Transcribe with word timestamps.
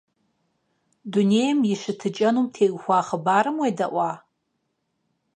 Дунейм 1.11 1.59
и 1.73 1.75
щытыкӏэнум 1.81 2.47
теухуа 2.53 2.99
хъыбарым 3.07 3.57
уедэӏуа? 3.59 4.11